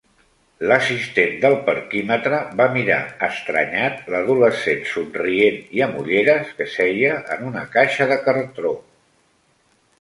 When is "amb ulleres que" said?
5.89-6.71